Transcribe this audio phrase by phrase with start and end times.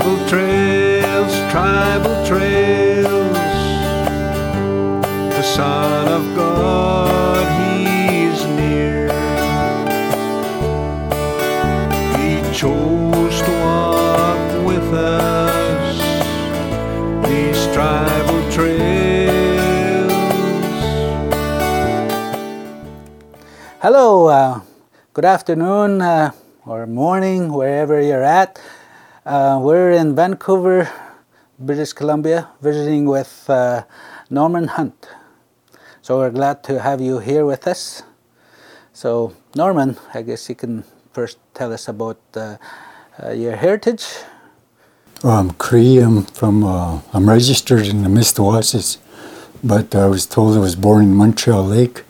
[0.00, 3.36] Tribal trails, tribal trails.
[5.36, 9.08] The Son of God, He's near.
[12.16, 15.98] He chose to walk with us
[17.28, 20.12] these tribal trails.
[23.82, 24.60] Hello, uh,
[25.12, 26.32] good afternoon uh,
[26.64, 28.58] or morning, wherever you're at.
[29.30, 30.90] Uh, we're in Vancouver,
[31.56, 33.84] British Columbia, visiting with uh,
[34.28, 35.08] Norman Hunt.
[36.02, 38.02] So we're glad to have you here with us.
[38.92, 42.56] So, Norman, I guess you can first tell us about uh,
[43.22, 44.04] uh, your heritage.
[45.22, 45.98] Oh, I'm Cree.
[45.98, 46.64] I'm from.
[46.64, 48.98] Uh, I'm registered in the Mistawasis,
[49.62, 52.02] but I was told I was born in Montreal Lake.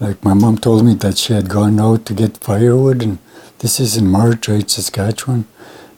[0.00, 3.18] Like my mom told me that she had gone out to get firewood, and
[3.58, 5.44] this is in March, right, Saskatchewan,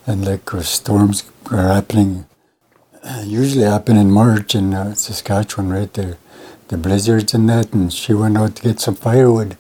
[0.07, 2.27] and like uh, storms are happening.
[3.05, 5.93] uh, Usually happen in March in uh, Saskatchewan, right?
[5.93, 6.19] The
[6.69, 9.57] the blizzards and that, and she went out to get some firewood,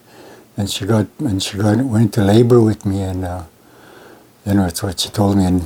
[0.57, 3.25] and she got and she got went to labor with me, and.
[3.25, 3.45] Uh,
[4.47, 5.63] you know, it's what she told me, and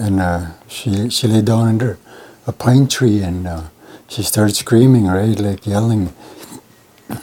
[0.00, 1.98] and uh, she she lay down under
[2.46, 3.62] a pine tree, and uh,
[4.08, 6.14] she started screaming, right, like yelling,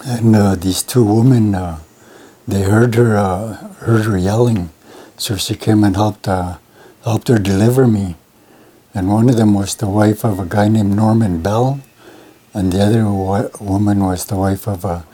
[0.05, 1.53] and these two women,
[2.47, 3.17] they heard her
[3.81, 4.69] heard her yelling,
[5.17, 6.27] so she came and helped
[7.05, 8.17] helped her deliver me,
[8.95, 11.81] and one of them was the wife of a guy named Norman Bell,
[12.53, 15.05] and the other wa- woman was the wife of a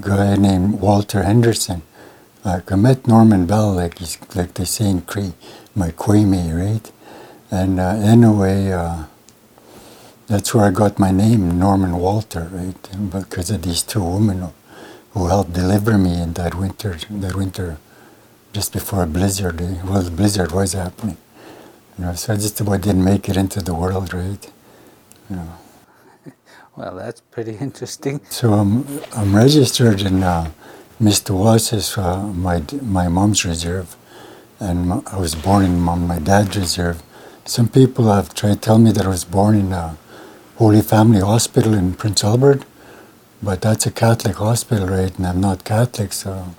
[0.00, 1.82] guy named Walter Henderson.
[2.44, 5.34] Like I met Norman Bell, like he's like they say in Cree,
[5.76, 6.92] my Kwame, right?
[7.50, 9.04] And uh, anyway, uh,
[10.28, 12.76] that's where I got my name, Norman Walter, right?
[12.92, 14.52] And Because of these two women who,
[15.12, 17.78] who helped deliver me in that winter, that winter,
[18.52, 19.60] just before a blizzard.
[19.62, 19.76] eh?
[19.84, 21.18] Well, the blizzard was happening,
[21.98, 22.14] you know.
[22.14, 24.50] So I just about didn't make it into the world, right?
[25.30, 25.52] You know.
[26.76, 28.20] Well, that's pretty interesting.
[28.30, 30.50] So I'm I'm registered in uh,
[31.00, 33.96] Mistawasis, uh, my my mom's reserve,
[34.60, 37.02] and I was born in my, my dad's reserve.
[37.46, 39.96] Some people have tried to tell me that I was born in uh,
[40.56, 42.64] Holy Family Hospital in Prince Albert,
[43.42, 45.16] but that's a Catholic hospital, right?
[45.18, 46.54] And I'm not Catholic, so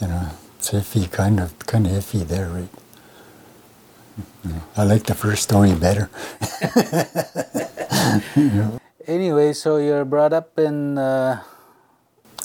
[0.00, 2.70] you know it's iffy, kind of kind of iffy there, right?
[4.76, 6.10] I like the first story better.
[9.06, 10.96] Anyway, so you're brought up in.
[10.96, 11.42] Uh,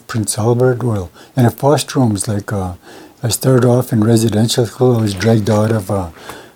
[0.07, 2.75] Prince Albert, well, in a foster homes, like uh,
[3.21, 4.97] I started off in residential school.
[4.97, 6.09] I was dragged out of uh,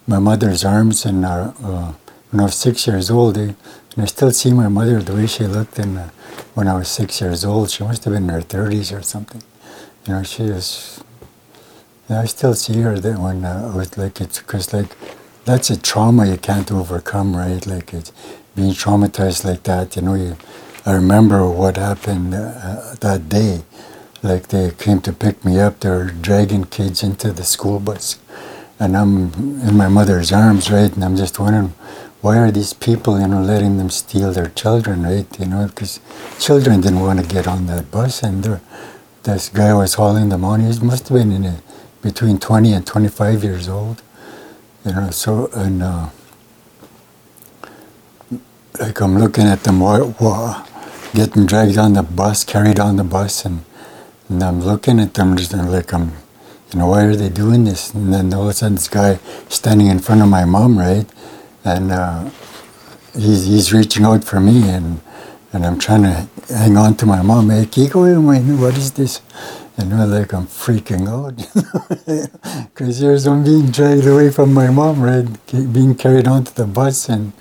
[0.08, 1.94] my mother's arms, and uh, uh,
[2.32, 3.54] when I was six years old, eh,
[3.94, 6.10] and I still see my mother the way she looked in, uh,
[6.56, 7.70] when I was six years old.
[7.70, 9.44] She must have been in her thirties or something.
[10.08, 10.52] You know, she.
[12.10, 14.90] Yeah, I still see her then when uh, I was like it's because like
[15.46, 17.66] that's a trauma you can't overcome, right?
[17.66, 18.12] Like it's
[18.56, 19.96] being traumatized like that.
[19.96, 20.38] You know, you.
[20.86, 23.64] I remember what happened uh, that day.
[24.24, 25.80] Like they came to pick me up.
[25.80, 28.20] They were dragging kids into the school bus,
[28.80, 29.34] and I'm
[29.68, 30.94] in my mother's arms, right?
[30.94, 31.74] And I'm just wondering,
[32.22, 35.28] why are these people, you know, letting them steal their children, right?
[35.40, 36.02] You know, because
[36.40, 38.60] children didn't want to get on that bus, and
[39.24, 40.60] this guy was hauling them on.
[40.60, 41.62] He must have been in a,
[42.02, 44.02] between 20 and 25 years old,
[44.90, 45.12] you know.
[45.12, 46.10] So and uh,
[48.80, 49.82] like I'm looking at them
[51.16, 53.66] getting dragged on the bus, carried on the bus, and,
[54.30, 56.14] and I'm looking at them just like I'm,
[56.74, 57.94] you know, why are they doing this?
[57.94, 61.08] And then all of a sudden, this guy standing in front of my mom, right,
[61.66, 62.30] and uh,
[63.14, 65.02] he's he's reaching out for me, and
[65.54, 67.50] and I'm trying to hang on to my mom.
[67.50, 69.22] Hey, Kiko, what is this?
[69.80, 71.38] And I'm like I'm freaking out
[72.74, 75.26] because here's I'm being dragged away from my mom, right,
[75.72, 77.32] being carried onto the bus and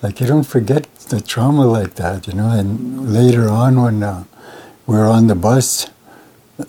[0.00, 2.48] like you don't forget the trauma like that, you know.
[2.48, 4.24] And later on, when uh,
[4.86, 5.90] we were on the bus,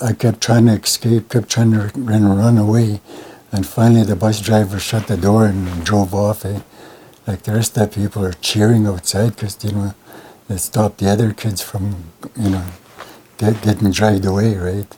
[0.01, 2.99] I kept trying to escape, kept trying to run, run away,
[3.51, 6.43] and finally the bus driver shut the door and drove off.
[6.43, 6.59] Eh?
[7.25, 9.95] Like the rest of the people are cheering outside because you know
[10.49, 12.65] they stopped the other kids from you know
[13.37, 14.97] get, getting dragged away, right?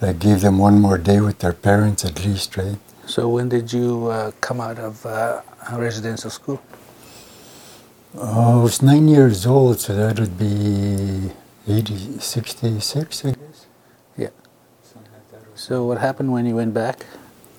[0.00, 2.78] Like gave them one more day with their parents at least, right?
[3.10, 5.42] so when did you uh, come out of uh,
[5.72, 6.62] residential school?
[8.14, 11.30] Oh, I was nine years old, so that would be
[11.66, 13.66] 80, 66, I guess.
[14.16, 14.28] Yeah.
[15.54, 17.04] So what happened when you went back?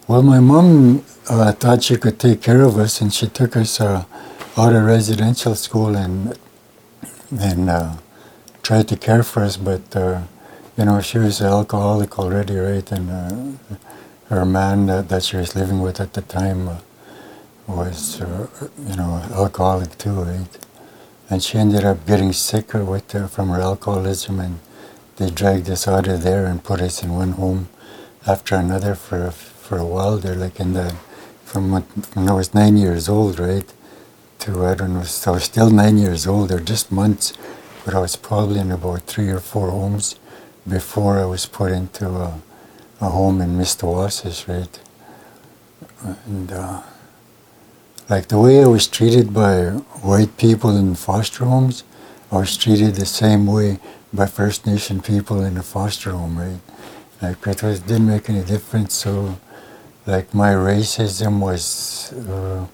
[0.07, 3.79] Well, my mom uh, thought she could take care of us, and she took us
[3.79, 4.05] uh,
[4.57, 6.37] out of residential school and
[7.69, 7.95] uh,
[8.63, 9.57] tried to care for us.
[9.57, 10.23] But uh,
[10.77, 12.91] you know, she was an alcoholic already, right?
[12.91, 13.77] And uh,
[14.29, 16.77] her man that, that she was living with at the time uh,
[17.67, 18.47] was, uh,
[18.87, 20.59] you know, alcoholic too, right?
[21.29, 24.59] And she ended up getting sicker with uh, from her alcoholism, and
[25.17, 27.69] they dragged us out of there and put us in one home
[28.27, 30.17] after another for a, for a while.
[30.17, 30.95] They're like in the
[31.45, 33.71] from when I was nine years old, right,
[34.39, 36.49] to I don't know, so I was still nine years old.
[36.49, 37.33] They're just months,
[37.85, 40.19] but I was probably in about three or four homes
[40.67, 42.41] before I was put into a,
[42.99, 44.79] a home in Mistawasis, right?
[46.25, 46.81] And uh,
[48.09, 49.69] like the way I was treated by
[50.03, 51.83] white people in foster homes,
[52.31, 53.79] I was treated the same way
[54.13, 56.59] by First Nation people in a foster home, right?
[57.21, 58.93] Like it was, didn't make any difference.
[58.95, 59.39] So,
[60.05, 62.65] like my racism was uh,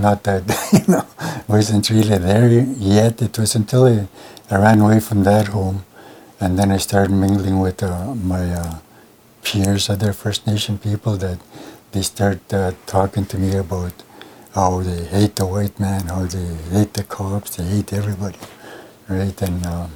[0.00, 0.42] not that
[0.72, 1.06] you know
[1.48, 3.22] wasn't really there yet.
[3.22, 4.08] It was until I,
[4.50, 5.84] I ran away from that home,
[6.40, 8.78] and then I started mingling with uh, my uh,
[9.42, 11.38] peers, other First Nation people, that
[11.92, 13.92] they start uh, talking to me about
[14.54, 18.38] how they hate the white man, how they hate the cops, they hate everybody,
[19.08, 19.40] right?
[19.42, 19.92] And um,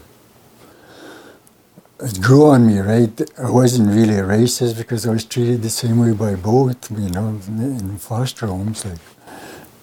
[2.01, 3.21] it grew on me, right?
[3.39, 7.11] I wasn't really a racist because I was treated the same way by both, you
[7.11, 8.99] know, in foster homes, like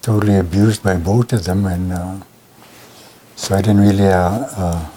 [0.02, 2.16] totally abused by both of them, and uh,
[3.36, 4.90] so I didn't really uh, uh,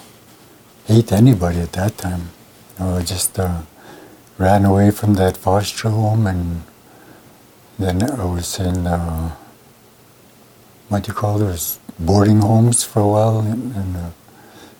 [0.86, 2.30] hate anybody at that time.
[2.78, 3.62] You know, I just uh,
[4.36, 6.62] ran away from that foster home, and
[7.78, 9.30] then I was in uh,
[10.88, 14.12] what do you call those boarding homes for a while, and, and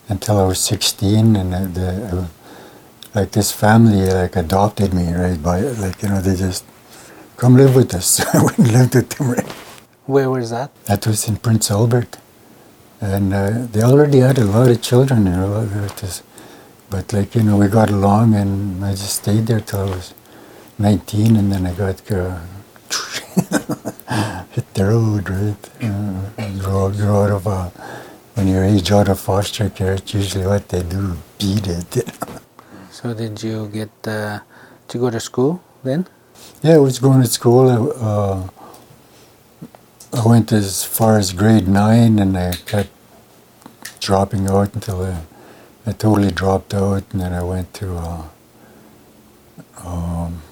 [0.08, 2.29] until I was 16, and the,
[3.14, 5.40] like this family like adopted me, right?
[5.40, 6.64] By like you know they just
[7.37, 8.20] come live with us.
[8.34, 9.66] I went and lived with them, right?
[10.06, 10.70] Where was that?
[10.87, 12.19] That was in Prince Albert,
[13.00, 15.62] and uh, they already had a lot of children, you know.
[15.62, 16.23] it was-
[16.88, 20.14] But like you know, we got along, and I just stayed there till I was
[20.79, 22.38] 19, and then I got uh,
[24.55, 25.62] hit the road, right?
[25.82, 27.70] Uh, grow, grow out of uh,
[28.35, 31.91] when you're age out of foster care, it's usually what they do, beat it.
[32.97, 34.38] So did you get uh,
[34.88, 36.06] to go to school then?
[36.62, 37.93] Yeah, I was going to school.
[37.93, 38.49] Uh,
[40.17, 42.89] I went as far as grade nine, and I kept
[44.01, 45.21] dropping out until I,
[45.87, 48.23] I totally dropped out, and then I went to uh,
[49.85, 50.43] um,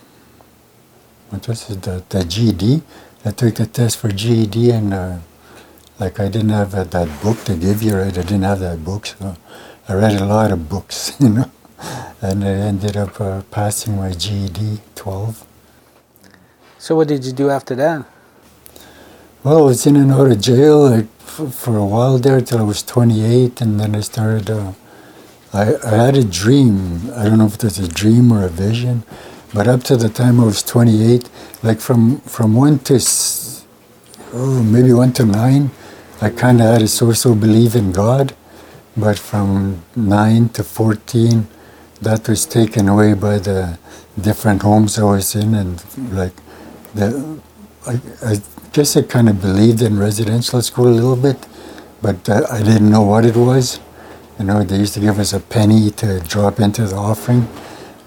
[1.30, 1.80] what was it?
[1.80, 2.82] The, the GED.
[3.24, 5.18] I took the test for GED, and uh,
[5.98, 8.18] like I didn't have uh, that book to give you, right?
[8.18, 9.34] I didn't have that book, so
[9.88, 11.50] I read a lot of books, you know,
[12.20, 15.46] and I ended up uh, passing my GED 12.
[16.78, 18.04] So what did you do after that?
[19.44, 22.62] Well, I was in and out of jail like for, a while there till I
[22.62, 24.48] was 28, and then I started.
[24.48, 24.72] Uh,
[25.52, 27.12] I, I had a dream.
[27.14, 29.02] I don't know if it was a dream or a vision,
[29.52, 31.28] but up to the time I was 28,
[31.62, 32.98] like from from one to
[34.32, 35.72] oh maybe one to nine,
[36.22, 38.34] I kind of had a so-so belief in God,
[38.96, 41.46] but from nine to 14,
[42.00, 43.78] that was taken away by the
[44.18, 46.32] different homes I was in, and like
[46.94, 47.40] the
[47.86, 48.36] I, I
[48.72, 51.46] guess I kind of believed in residential school a little bit,
[52.02, 53.80] but uh, I didn't know what it was.
[54.38, 57.46] You know, they used to give us a penny to drop into the offering,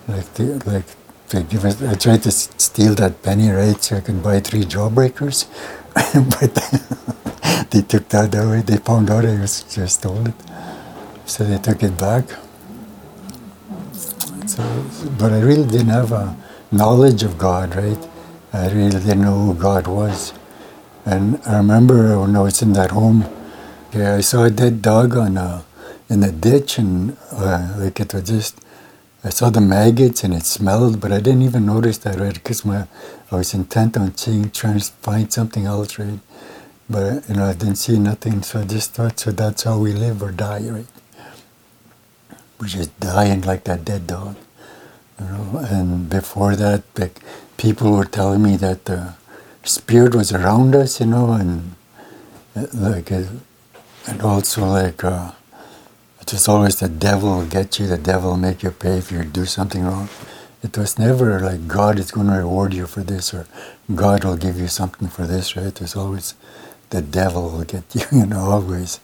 [0.07, 0.85] like they, like
[1.29, 1.81] they give us.
[1.83, 5.45] I tried to steal that penny, right, so I could buy three jawbreakers,
[5.93, 8.61] but they took that away.
[8.61, 10.35] They found out I was just stole it,
[11.25, 12.25] so they took it back.
[14.47, 14.63] So,
[15.19, 16.35] but I really didn't have a
[16.71, 17.99] knowledge of God, right?
[18.53, 20.33] I really didn't know who God was.
[21.05, 23.25] And I remember when I was in that home,
[23.93, 25.63] yeah, I saw a dead dog on a,
[26.09, 28.59] in a ditch, and uh, like it was just,
[29.23, 32.33] I saw the maggots and it smelled, but I didn't even notice that, right?
[32.33, 32.87] Because my,
[33.31, 36.19] I was intent on seeing, trying to find something else, right?
[36.89, 39.91] But you know, I didn't see nothing, so I just thought, so that's how we
[39.93, 40.87] live or die, right?
[42.59, 44.35] We're just dying like that dead dog,
[45.19, 45.65] you know.
[45.69, 47.19] And before that, like
[47.57, 49.15] people were telling me that the
[49.63, 51.75] spirit was around us, you know, and
[52.73, 55.31] like, and also like, uh,
[56.21, 59.11] it was always the devil will get you, the devil will make you pay if
[59.11, 60.09] you do something wrong.
[60.63, 63.47] It was never like God is going to reward you for this or
[63.95, 65.67] God will give you something for this, right?
[65.67, 66.35] It was always
[66.91, 68.99] the devil will get you, you know, always.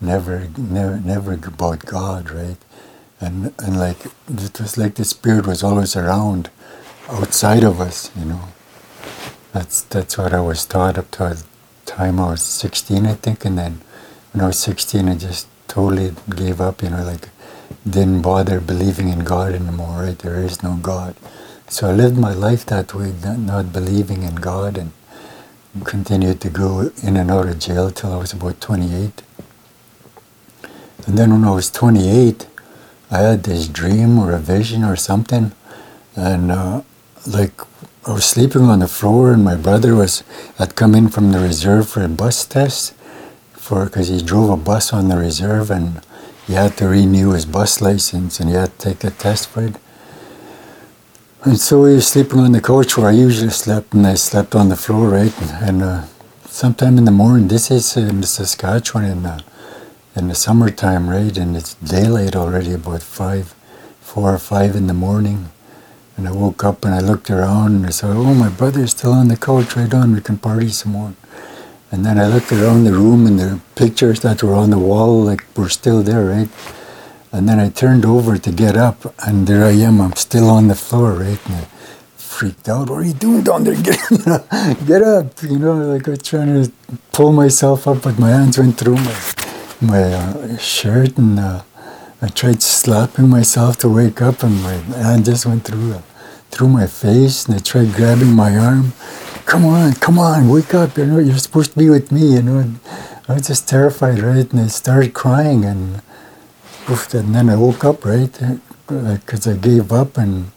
[0.00, 2.58] Never, never, never about God, right?
[3.20, 6.50] And and like it was like the spirit was always around,
[7.08, 8.40] outside of us, you know.
[9.52, 11.44] That's that's what I was taught up to the
[11.86, 13.80] time I was 16, I think, and then
[14.32, 17.28] when I was 16, I just totally gave up, you know, like
[17.88, 20.18] didn't bother believing in God anymore, right?
[20.18, 21.16] There is no God.
[21.68, 24.92] So I lived my life that way, not, not believing in God, and
[25.84, 29.22] continued to go in and out of jail till I was about 28.
[31.06, 32.46] And then when I was 28,
[33.10, 35.52] I had this dream or a vision or something,
[36.16, 36.82] and uh,
[37.26, 37.52] like
[38.06, 40.22] I was sleeping on the floor, and my brother was
[40.58, 42.94] had come in from the reserve for a bus test,
[43.52, 46.04] for because he drove a bus on the reserve, and
[46.46, 49.64] he had to renew his bus license, and he had to take the test for
[49.64, 49.76] it.
[51.44, 54.54] And so he was sleeping on the couch where I usually slept, and I slept
[54.54, 55.34] on the floor, right?
[55.62, 56.04] And uh,
[56.46, 59.44] sometime in the morning, this is in Saskatchewan in the,
[60.16, 61.36] in the summertime, right?
[61.36, 63.54] And it's daylight already, about five,
[64.00, 65.50] four or five in the morning.
[66.16, 69.12] And I woke up and I looked around and I said, "Oh, my brother's still
[69.12, 69.76] on the couch.
[69.76, 71.14] Right on, we can party some more."
[71.90, 75.22] And then I looked around the room and the pictures that were on the wall,
[75.22, 76.48] like, were still there, right?
[77.32, 80.00] And then I turned over to get up, and there I am.
[80.00, 81.38] I'm still on the floor, right?
[81.46, 81.66] And I
[82.16, 82.90] freaked out.
[82.90, 83.80] What are you doing down there?
[83.88, 83.98] Get,
[84.86, 85.42] get up!
[85.42, 86.72] You know, like I was trying to
[87.12, 89.16] pull myself up, but my hands went through my
[89.80, 91.62] my uh, shirt, and uh,
[92.24, 96.02] I tried slapping myself to wake up, and my hand just went through uh,
[96.50, 97.44] through my face.
[97.44, 98.94] And I tried grabbing my arm.
[99.44, 100.96] Come on, come on, wake up!
[100.96, 102.36] You know, you're supposed to be with me.
[102.36, 102.80] You know, and
[103.28, 104.50] I was just terrified, right?
[104.50, 106.00] And I started crying, and
[106.88, 108.32] oof, and then I woke up, right?
[108.86, 110.50] Because I gave up and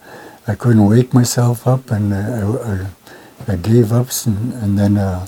[0.47, 5.27] I couldn't wake myself up, and I, I, I gave up, and, and then uh,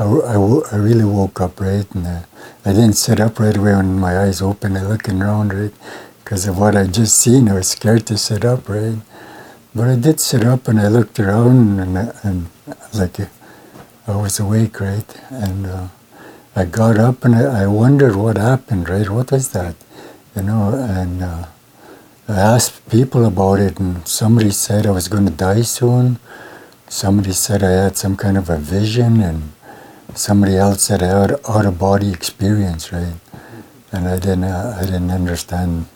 [0.00, 0.34] I, I,
[0.72, 1.88] I, really woke up, right?
[1.94, 2.22] And uh,
[2.64, 4.78] I didn't sit up right away when my eyes opened.
[4.78, 5.74] I looking around, right?
[6.24, 8.98] Because of what I just seen, I was scared to sit up, right?
[9.74, 12.46] But I did sit up, and I looked around, and, and
[12.94, 13.20] like
[14.06, 15.10] I was awake, right?
[15.30, 15.88] And uh,
[16.56, 19.08] I got up, and I, I wondered what happened, right?
[19.08, 19.76] What was that?
[20.36, 21.46] you know, and uh,
[22.28, 26.18] I asked people about it, and somebody said I was going to die soon.
[26.88, 29.52] Somebody said I had some kind of a vision, and
[30.18, 33.14] somebody else said I had out of body experience, right?
[33.92, 35.86] And I didn't, uh, I didn't understand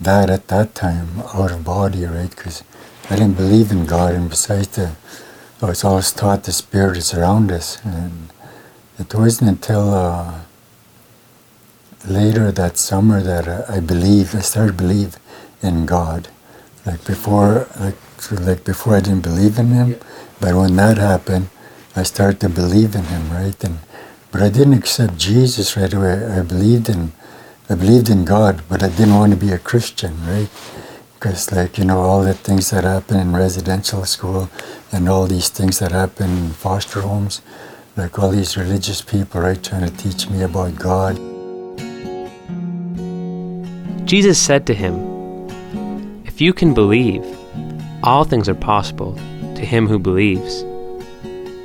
[0.00, 2.30] that at that time, out of body, right?
[2.30, 2.64] Because
[3.10, 4.92] I didn't believe in God, and besides, the,
[5.62, 8.30] I was always taught the Spirit is around us, and
[8.98, 10.40] it wasn't until uh,
[12.06, 15.16] later that summer that I, I believe I started to believe
[15.62, 16.28] in God.
[16.86, 17.96] Like before, like
[18.32, 19.96] like before I didn't believe in Him,
[20.40, 21.48] but when that happened,
[21.96, 23.62] I started to believe in Him, right?
[23.64, 23.78] And
[24.30, 26.26] but I didn't accept Jesus right away.
[26.26, 27.12] I believed in
[27.70, 30.48] I believed in God, but I didn't want to be a Christian, right?
[31.14, 34.50] Because like you know all the things that happen in residential school,
[34.92, 37.42] and all these things that happen in foster homes,
[37.96, 41.16] like all these religious people, right, trying to teach me about God.
[44.06, 44.94] Jesus said to him,
[46.24, 47.24] If you can believe,
[48.02, 49.14] all things are possible
[49.56, 50.64] to him who believes.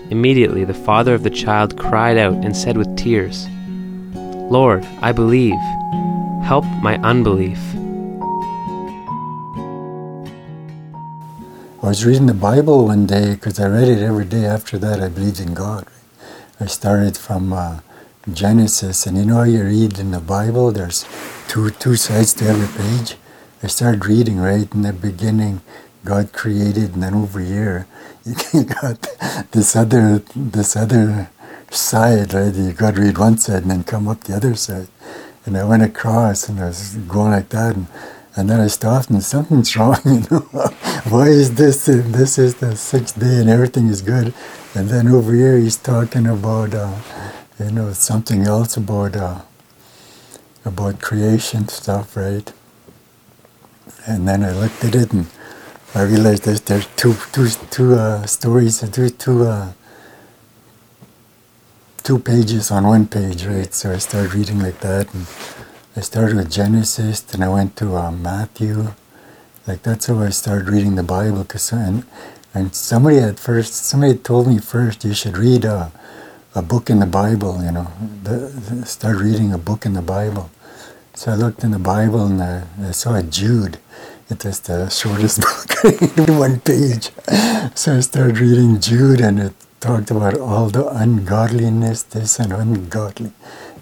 [0.10, 3.48] Immediately the father of the child cried out and said with tears,
[4.13, 5.60] Lord, I believe.
[6.43, 7.60] Help my unbelief.
[11.81, 14.45] I was reading the Bible one day because I read it every day.
[14.45, 15.88] After that, I believed in God.
[16.60, 17.79] I started from uh,
[18.31, 21.05] Genesis, and you know how you read in the Bible, there's
[21.48, 23.15] two two sides to every page.
[23.62, 25.62] I started reading right in the beginning,
[26.05, 27.88] God created, and then over here
[28.53, 29.01] you got
[29.51, 31.30] this other this other
[31.72, 32.53] side, right?
[32.53, 34.88] You got to read one side and then come up the other side.
[35.46, 37.88] And I went across and I was going like that, and,
[38.36, 40.00] and then I stopped and something's wrong.
[40.06, 40.39] You know,
[41.10, 41.86] why is this?
[41.86, 44.34] This is the sixth day and everything is good,
[44.75, 46.74] and then over here he's talking about.
[46.75, 47.00] Uh,
[47.60, 49.42] you know, something else about uh,
[50.65, 52.51] about creation stuff, right?
[54.08, 55.27] And then I looked at it and
[55.95, 59.73] I realized there's there's two two two uh, stories, two two uh,
[62.03, 63.71] two pages on one page, right?
[63.73, 65.27] So I started reading like that, and
[65.95, 68.93] I started with Genesis, then I went to uh, Matthew.
[69.67, 72.05] Like that's how I started reading the Bible, cause and
[72.53, 75.65] and somebody at first somebody told me first you should read.
[75.65, 75.89] Uh,
[76.55, 77.91] a book in the Bible, you know,
[78.23, 78.38] the,
[78.69, 80.51] the, start reading a book in the Bible.
[81.15, 83.79] So I looked in the Bible and I, I saw Jude.
[84.33, 87.11] It was the shortest book in one page.
[87.75, 93.31] So I started reading Jude and it talked about all the ungodliness, this and ungodly.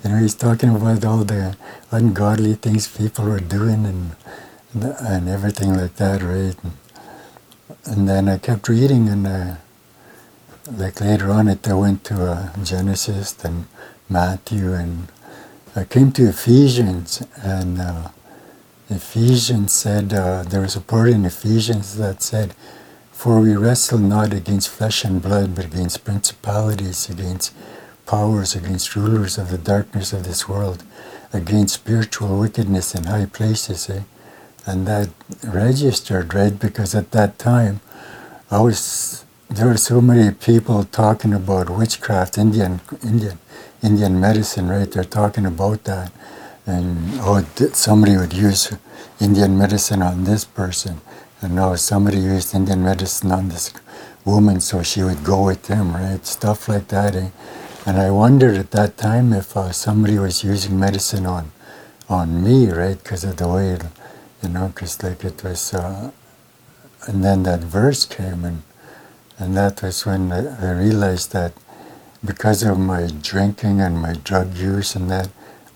[0.03, 1.55] You know, he's talking about all the
[1.91, 4.15] ungodly things people were doing and
[5.13, 6.58] and everything like that, right?
[6.63, 6.74] And,
[7.86, 9.55] and then I kept reading and uh,
[10.72, 13.67] like later on it I went to uh, Genesis and
[14.10, 15.08] Matthew and
[15.75, 18.10] I came to Ephesians and uh,
[18.92, 22.54] Ephesians said uh, there was a part in Ephesians that said
[23.12, 27.54] For we wrestle not against flesh and blood, but against principalities, against
[28.06, 30.84] powers, against rulers of the darkness of this world,
[31.32, 33.90] against spiritual wickedness in high places.
[33.90, 34.02] Eh?
[34.66, 35.10] And that
[35.44, 36.60] registered, right?
[36.60, 37.80] Because at that time,
[38.52, 43.38] I was there were so many people talking about witchcraft, Indian, Indian,
[43.84, 44.90] Indian medicine, right?
[44.90, 46.12] They're talking about that,
[46.72, 48.75] and oh, somebody would use
[49.20, 51.01] Indian medicine on this person,
[51.42, 53.74] and now somebody used Indian medicine on this
[54.25, 56.25] woman, so she would go with them, right?
[56.25, 57.16] Stuff like that.
[57.16, 57.30] Eh?
[57.86, 61.51] And I wondered at that time if uh, somebody was using medicine on,
[62.10, 62.98] on me, right?
[62.98, 63.84] Because of the way, it,
[64.44, 66.12] you know, because like it was, uh,
[67.08, 68.63] and then that verse came and
[69.42, 71.54] and that was when I realized that
[72.24, 75.30] because of my drinking and my drug use and that,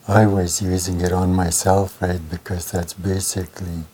[0.07, 2.21] I was using it on myself, right?
[2.29, 3.85] Because that's basically,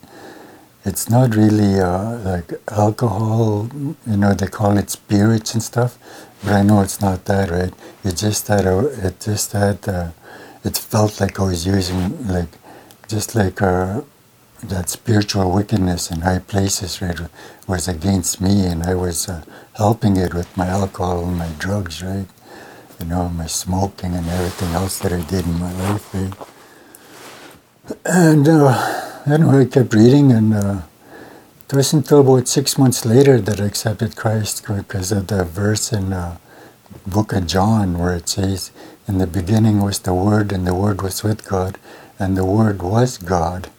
[0.84, 3.70] it's not really uh, like alcohol,
[4.08, 5.98] you know, they call it spirits and stuff,
[6.44, 7.74] but I know it's not that, right?
[8.04, 10.12] It just that, it just that, uh,
[10.66, 12.50] it felt like I was using, like,
[13.08, 14.02] just like uh,
[14.64, 17.20] that spiritual wickedness in high places right,
[17.68, 19.44] was against me, and I was uh,
[19.76, 22.28] helping it with my alcohol and my drugs, right?
[23.02, 26.34] You know, my smoking and everything else that I did in my life, right?
[28.06, 30.82] And uh, anyway, I kept reading, and uh,
[31.70, 35.94] it wasn't until about six months later that I accepted Christ because of the verse
[35.94, 36.38] in uh,
[37.08, 38.72] Book of John where it says,
[39.08, 41.78] "In the beginning was the Word, and the Word was with God,
[42.20, 43.70] and the Word was God."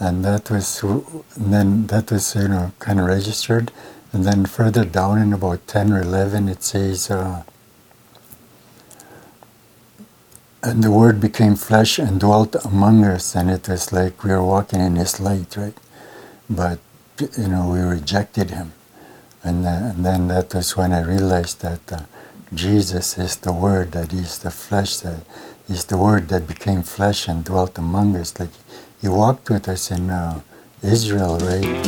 [0.00, 3.72] and that was and then that was you know kind of registered
[4.12, 7.42] and then further down in about 10 or 11 it says uh,
[10.64, 14.44] and the word became flesh and dwelt among us and it was like we were
[14.44, 15.76] walking in his light right?
[16.50, 16.78] But
[17.38, 18.72] you know we rejected him.
[19.44, 22.02] And, uh, and then that was when i realized that uh,
[22.54, 25.22] jesus is the word that is the flesh that
[25.68, 28.38] is the word that became flesh and dwelt among us.
[28.38, 28.50] Like
[29.00, 30.40] he walked with us in uh,
[30.82, 31.84] Israel, right?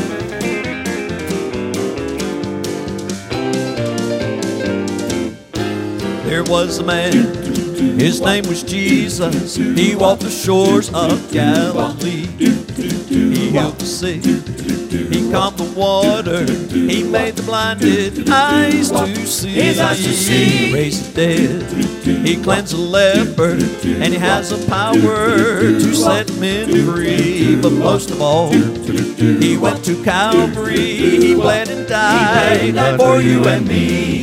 [6.25, 7.64] There was a man,
[7.99, 9.57] his name was Jesus.
[9.57, 12.27] He walked the shores of Galilee.
[12.37, 16.45] He healed the sick, he calmed the water.
[16.73, 19.51] He made the blinded eyes to see.
[19.51, 26.33] He raised the dead, he cleansed the leper, and he has the power to set
[26.39, 27.57] men free.
[27.61, 30.97] But most of all, he went to Calvary.
[30.97, 34.14] He bled and died for you and me.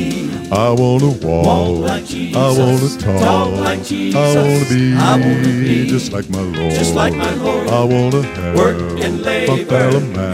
[0.52, 2.36] I wanna walk, Walk like Jesus.
[2.36, 4.14] I wanna talk, Talk like Jesus.
[4.20, 7.68] I wanna be, I wanna be just like my Lord, just like my Lord.
[7.68, 9.56] I wanna help Work and labor,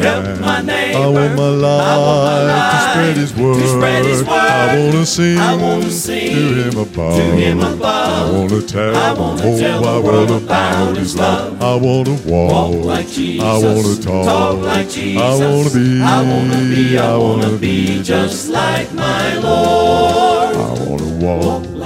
[0.03, 0.99] help my neighbor.
[0.99, 3.55] I want my life, want my life to spread His word.
[3.61, 4.31] to spread His word.
[4.31, 7.17] I wanna sing, I wanna sing to Him above.
[7.17, 7.83] to Him above.
[7.83, 11.63] I wanna tell, I wanna the tell whole wide world world about His love.
[11.63, 13.45] I wanna walk, Walk like Jesus.
[13.45, 15.23] I wanna talk, Talk like Jesus.
[15.23, 20.57] I wanna be, I wanna be, I wanna be just like my Lord.
[20.57, 21.78] I wanna walk.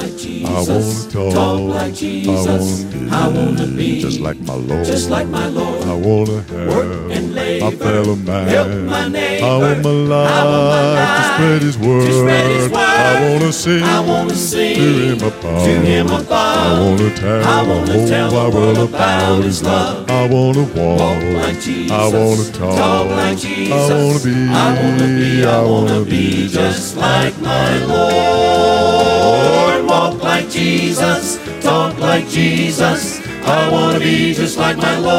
[0.58, 1.14] Jesus.
[1.14, 1.34] I wanna talk.
[1.34, 2.84] Talk like Jesus.
[3.12, 4.84] I wanna wanna be just like my Lord.
[4.86, 5.82] just like my Lord.
[5.82, 7.64] I wanna help Work and labor.
[7.64, 8.48] my fellow man.
[8.48, 9.46] Help my neighbor.
[9.46, 12.06] I want my life, I want my to life spread His word.
[12.06, 12.78] to spread His word.
[12.78, 15.64] I wanna sing, I wanna sing to Him above.
[15.64, 16.30] to Him above.
[16.32, 20.10] I wanna tell, I wanna the tell whole the wide world about His love.
[20.10, 21.90] I wanna walk, Walk like Jesus.
[21.92, 23.72] I wanna talk, Talk like Jesus.
[23.72, 29.84] I wanna be, I wanna be, I wanna be just like my Lord.
[29.86, 30.21] Walk
[30.62, 31.42] Jesus.
[31.60, 33.20] Talk like Jesus.
[33.44, 35.18] I wanna be just like my Lord.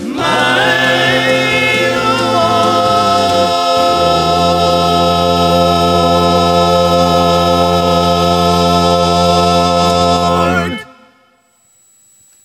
[0.00, 0.94] My
[10.70, 10.86] Lord.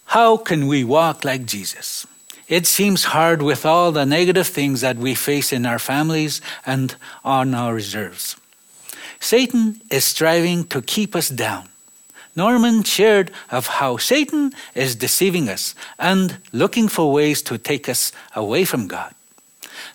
[0.07, 2.05] How can we walk like Jesus?
[2.49, 6.97] It seems hard with all the negative things that we face in our families and
[7.23, 8.35] on our reserves.
[9.19, 11.69] Satan is striving to keep us down.
[12.35, 18.11] Norman shared of how Satan is deceiving us and looking for ways to take us
[18.35, 19.13] away from God.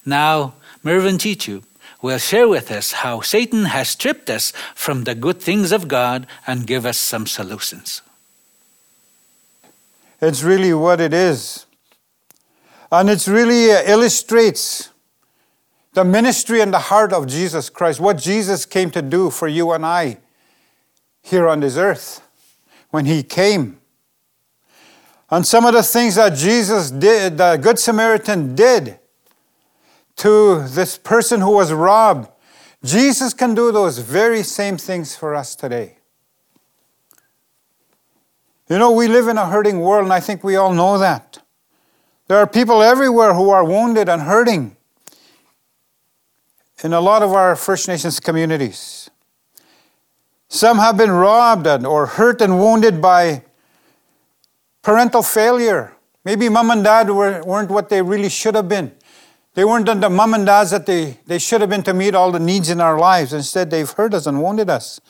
[0.04, 1.62] Now, Mervin Cheechoo
[2.02, 6.26] will share with us how Satan has stripped us from the good things of God
[6.46, 8.02] and give us some solutions.
[10.20, 11.64] It's really what it is.
[12.92, 14.90] And it really uh, illustrates
[15.94, 19.72] the ministry and the heart of Jesus Christ, what Jesus came to do for you
[19.72, 20.18] and I
[21.22, 22.20] here on this earth
[22.90, 23.78] when he came.
[25.30, 28.98] And some of the things that Jesus did, the Good Samaritan did
[30.16, 32.28] to this person who was robbed,
[32.84, 35.96] Jesus can do those very same things for us today.
[38.68, 41.38] You know, we live in a hurting world, and I think we all know that.
[42.28, 44.76] There are people everywhere who are wounded and hurting
[46.84, 49.08] in a lot of our First Nations communities.
[50.48, 53.42] Some have been robbed or hurt and wounded by
[54.82, 55.94] parental failure.
[56.26, 58.92] Maybe mom and dad were, weren't what they really should have been.
[59.54, 62.30] They weren't the mom and dads that they, they should have been to meet all
[62.30, 63.32] the needs in our lives.
[63.32, 65.00] Instead, they've hurt us and wounded us.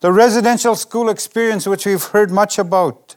[0.00, 3.14] The residential school experience, which we've heard much about,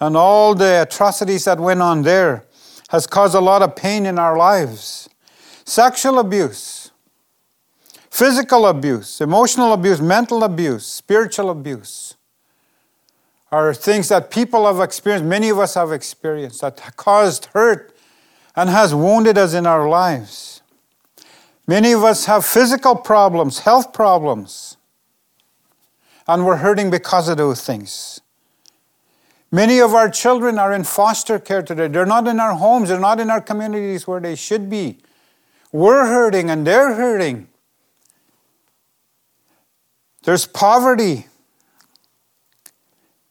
[0.00, 2.44] and all the atrocities that went on there,
[2.88, 5.08] has caused a lot of pain in our lives.
[5.64, 6.75] Sexual abuse,
[8.16, 12.14] physical abuse, emotional abuse, mental abuse, spiritual abuse
[13.52, 17.94] are things that people have experienced, many of us have experienced, that caused hurt
[18.56, 20.62] and has wounded us in our lives.
[21.66, 24.78] Many of us have physical problems, health problems,
[26.26, 28.22] and we're hurting because of those things.
[29.52, 31.88] Many of our children are in foster care today.
[31.88, 35.00] They're not in our homes, they're not in our communities where they should be.
[35.70, 37.48] We're hurting and they're hurting.
[40.26, 41.28] There's poverty,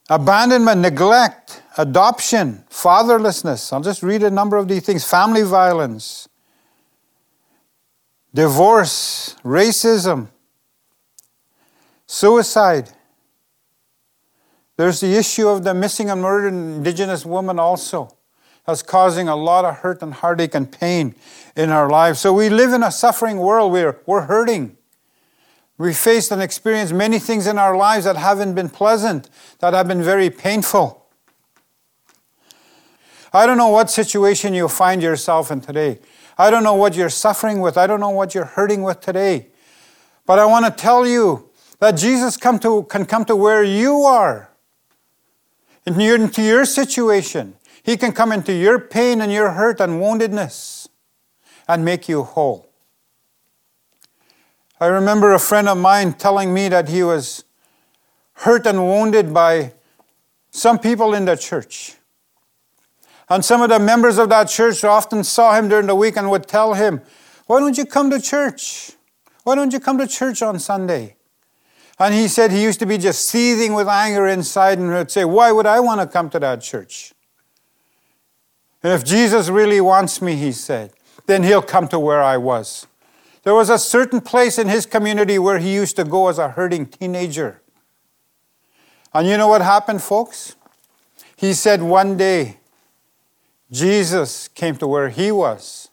[0.08, 3.70] abandonment, neglect, adoption, fatherlessness.
[3.70, 6.26] I'll just read a number of these things family violence,
[8.32, 10.28] divorce, racism,
[12.06, 12.88] suicide.
[14.78, 18.16] There's the issue of the missing and murdered indigenous woman also.
[18.66, 21.14] That's causing a lot of hurt and heartache and pain
[21.54, 22.20] in our lives.
[22.20, 23.70] So we live in a suffering world.
[23.70, 24.75] We're, we're hurting.
[25.78, 29.86] We faced and experienced many things in our lives that haven't been pleasant, that have
[29.86, 31.06] been very painful.
[33.32, 35.98] I don't know what situation you find yourself in today.
[36.38, 37.76] I don't know what you're suffering with.
[37.76, 39.48] I don't know what you're hurting with today.
[40.24, 44.02] But I want to tell you that Jesus come to, can come to where you
[44.02, 44.50] are,
[45.84, 47.56] into your, into your situation.
[47.82, 50.88] He can come into your pain and your hurt and woundedness
[51.68, 52.65] and make you whole.
[54.80, 57.44] I remember a friend of mine telling me that he was
[58.34, 59.72] hurt and wounded by
[60.50, 61.96] some people in the church.
[63.28, 66.30] And some of the members of that church often saw him during the week and
[66.30, 67.00] would tell him,
[67.46, 68.92] Why don't you come to church?
[69.44, 71.16] Why don't you come to church on Sunday?
[71.98, 75.24] And he said he used to be just seething with anger inside and would say,
[75.24, 77.14] Why would I want to come to that church?
[78.82, 80.92] And if Jesus really wants me, he said,
[81.26, 82.86] then he'll come to where I was.
[83.46, 86.48] There was a certain place in his community where he used to go as a
[86.48, 87.62] hurting teenager.
[89.14, 90.56] And you know what happened, folks?
[91.36, 92.56] He said one day,
[93.70, 95.90] Jesus came to where he was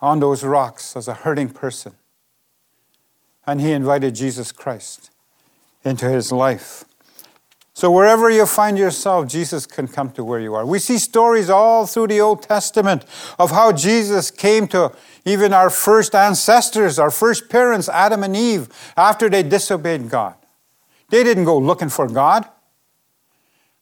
[0.00, 1.92] on those rocks as a hurting person.
[3.46, 5.10] And he invited Jesus Christ
[5.84, 6.86] into his life.
[7.78, 10.66] So, wherever you find yourself, Jesus can come to where you are.
[10.66, 13.04] We see stories all through the Old Testament
[13.38, 14.90] of how Jesus came to
[15.24, 20.34] even our first ancestors, our first parents, Adam and Eve, after they disobeyed God.
[21.10, 22.48] They didn't go looking for God,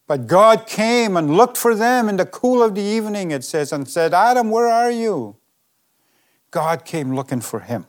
[0.06, 3.72] but God came and looked for them in the cool of the evening, it says,
[3.72, 5.36] and said, Adam, where are you?
[6.50, 7.86] God came looking for him.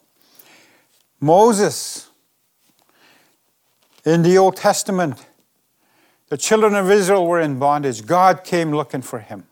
[1.19, 2.09] Moses,
[4.05, 5.25] in the Old Testament,
[6.29, 8.05] the children of Israel were in bondage.
[8.05, 9.45] God came looking for him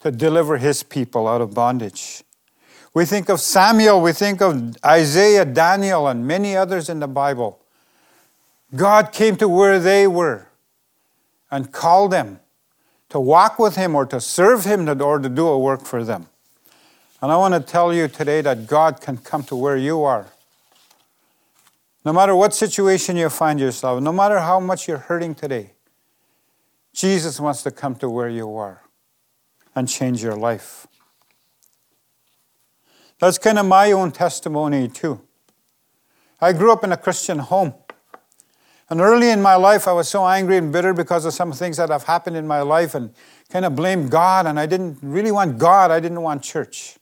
[0.00, 2.22] to deliver his people out of bondage.
[2.94, 7.60] We think of Samuel, we think of Isaiah, Daniel, and many others in the Bible.
[8.74, 10.48] God came to where they were
[11.50, 12.40] and called them
[13.08, 16.26] to walk with him or to serve him or to do a work for them.
[17.20, 20.26] And I want to tell you today that God can come to where you are.
[22.04, 25.72] No matter what situation you find yourself, no matter how much you're hurting today,
[26.92, 28.82] Jesus wants to come to where you are
[29.74, 30.86] and change your life.
[33.18, 35.20] That's kind of my own testimony, too.
[36.40, 37.74] I grew up in a Christian home.
[38.90, 41.76] And early in my life, I was so angry and bitter because of some things
[41.76, 43.12] that have happened in my life and
[43.50, 44.46] kind of blamed God.
[44.46, 46.96] And I didn't really want God, I didn't want church.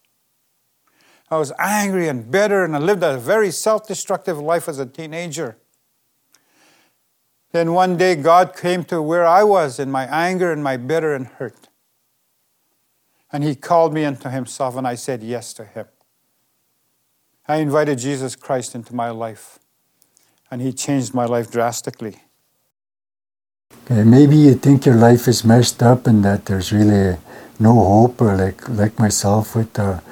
[1.29, 4.87] I was angry and bitter, and I lived a very self destructive life as a
[4.87, 5.57] teenager.
[7.53, 11.15] Then one day, God came to where I was in my anger and my bitter
[11.15, 11.69] and hurt.
[13.33, 15.87] And He called me into Himself, and I said yes to Him.
[17.49, 19.59] I invited Jesus Christ into my life,
[20.51, 22.17] and He changed my life drastically.
[23.85, 27.17] Okay, maybe you think your life is messed up and that there's really
[27.59, 30.03] no hope, or like like myself with the a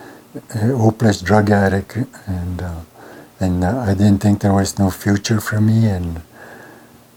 [0.53, 2.81] hopeless drug addict, and uh,
[3.41, 6.23] and uh, I didn't think there was no future for me, and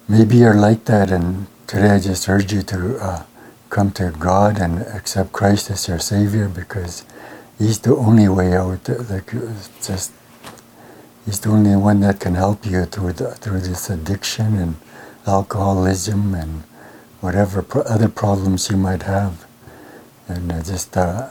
[0.07, 3.23] maybe you're like that, and today I just urge you to uh,
[3.69, 7.05] come to God and accept Christ as your Savior because
[7.57, 8.87] He's the only way out.
[9.09, 9.31] Like
[9.81, 10.11] just
[11.25, 14.75] He's the only one that can help you through the, through this addiction and
[15.25, 16.63] alcoholism and
[17.19, 19.45] whatever pro- other problems you might have,
[20.27, 21.29] and uh, just uh,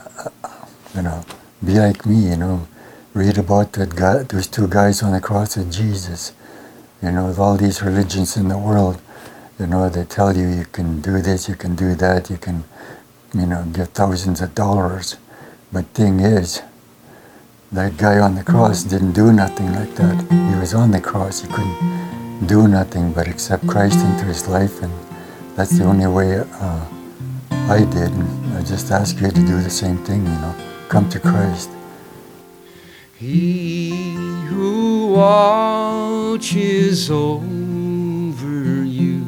[0.95, 1.25] you know
[1.63, 2.29] be like me.
[2.29, 2.67] You know,
[3.13, 6.33] read about that guy, those two guys on the cross of Jesus.
[7.01, 9.01] You know, with all these religions in the world,
[9.59, 12.63] you know, they tell you you can do this, you can do that, you can,
[13.33, 15.17] you know, give thousands of dollars.
[15.71, 16.61] But thing is,
[17.71, 20.21] that guy on the cross didn't do nothing like that.
[20.31, 21.41] He was on the cross.
[21.41, 24.93] He couldn't do nothing but accept Christ into his life, and
[25.55, 26.85] that's the only way uh,
[27.51, 28.11] I did.
[28.13, 30.23] And I just ask you to do the same thing.
[30.23, 30.55] You know,
[30.89, 31.69] come to Christ.
[33.15, 34.13] He
[34.47, 39.25] who watches over you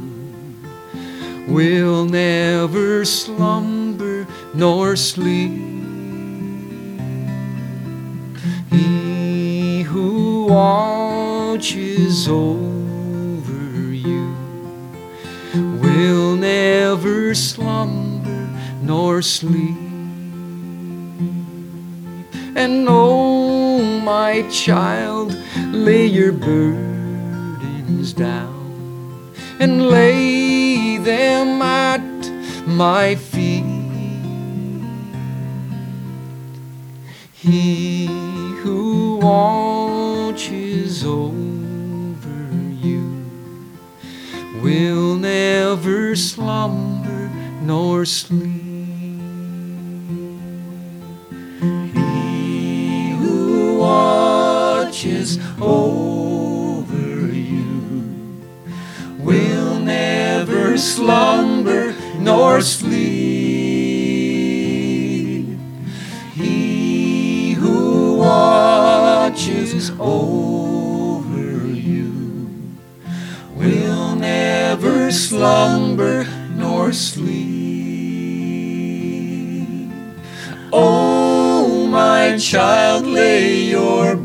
[1.47, 5.51] will never slumber nor sleep.
[8.69, 13.53] He who watches over
[13.91, 14.35] you
[15.81, 18.49] will never slumber
[18.81, 19.88] nor sleep.
[22.59, 25.33] And oh, my child,
[25.71, 32.01] lay your burdens down and lay them at
[32.67, 33.63] my feet.
[37.31, 38.07] He
[38.61, 43.25] who watches over you
[44.61, 48.58] will never slumber nor sleep.
[54.99, 58.43] Watches over you
[59.17, 62.99] will never slumber nor sleep.
[66.33, 72.59] He who watches over you
[73.55, 77.59] will never slumber nor sleep.
[80.73, 84.18] Oh, my child, lay your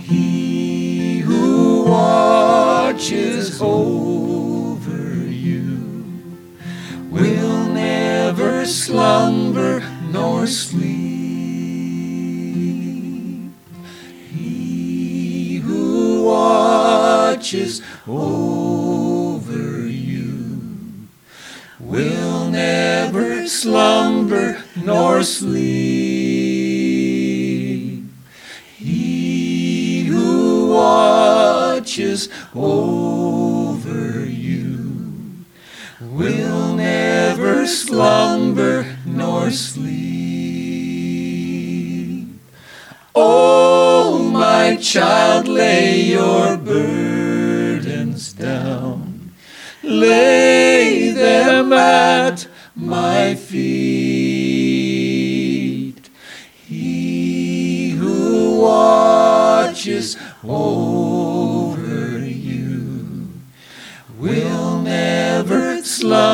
[0.00, 6.04] He who watches over you
[7.10, 11.12] will never slumber nor sleep.
[14.30, 18.91] He who watches over
[23.46, 25.52] slumber nor sleep.
[28.76, 35.44] He who watches over you
[36.00, 39.92] will never slumber nor sleep.
[43.14, 49.34] Oh, my child, lay your burdens down,
[49.82, 52.46] lay them at
[53.34, 54.82] feet.
[56.66, 63.30] He who watches over you
[64.18, 66.31] will never slumber.